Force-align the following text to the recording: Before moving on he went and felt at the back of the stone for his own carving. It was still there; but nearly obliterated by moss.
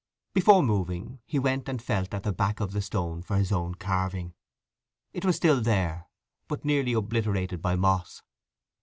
Before 0.33 0.63
moving 0.63 1.03
on 1.05 1.19
he 1.27 1.37
went 1.37 1.69
and 1.69 1.79
felt 1.79 2.11
at 2.15 2.23
the 2.23 2.33
back 2.33 2.59
of 2.59 2.71
the 2.71 2.81
stone 2.81 3.21
for 3.21 3.37
his 3.37 3.51
own 3.51 3.75
carving. 3.75 4.33
It 5.13 5.23
was 5.25 5.35
still 5.35 5.61
there; 5.61 6.07
but 6.47 6.65
nearly 6.65 6.93
obliterated 6.93 7.61
by 7.61 7.75
moss. 7.75 8.23